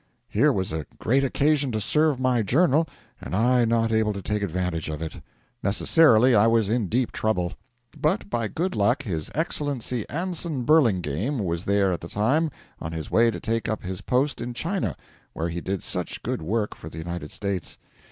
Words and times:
Here 0.29 0.51
was 0.51 0.71
a 0.73 0.87
great 0.97 1.23
occasion 1.23 1.71
to 1.73 1.79
serve 1.79 2.19
my 2.19 2.41
journal, 2.41 2.87
and 3.21 3.35
I 3.35 3.65
not 3.65 3.91
able 3.91 4.13
to 4.13 4.21
take 4.23 4.41
advantage 4.41 4.89
of 4.89 4.99
it. 4.99 5.21
Necessarily 5.61 6.33
I 6.33 6.47
was 6.47 6.69
in 6.69 6.87
deep 6.87 7.11
trouble. 7.11 7.53
But 7.95 8.27
by 8.27 8.47
good 8.47 8.73
luck 8.73 9.03
his 9.03 9.29
Excellency 9.35 10.09
Anson 10.09 10.63
Burlingame 10.63 11.37
was 11.37 11.65
there 11.65 11.91
at 11.93 12.01
the 12.01 12.07
time, 12.09 12.49
on 12.79 12.93
his 12.93 13.11
way 13.11 13.29
to 13.29 13.39
take 13.39 13.69
up 13.69 13.83
his 13.83 14.01
post 14.01 14.41
in 14.41 14.55
China, 14.55 14.97
where 15.33 15.49
he 15.49 15.61
did 15.61 15.83
such 15.83 16.23
good 16.23 16.41
work 16.41 16.73
for 16.75 16.89
the 16.89 16.97
United 16.97 17.29
States. 17.31 17.77